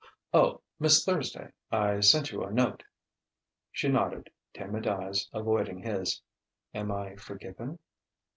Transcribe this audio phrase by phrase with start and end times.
[0.33, 1.51] "Oh, Miss Thursday....
[1.71, 2.81] I sent you a note...."
[3.71, 6.23] She nodded, timid eyes avoiding his.
[6.73, 7.77] "Am I forgiven?"